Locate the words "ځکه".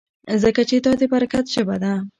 0.43-0.61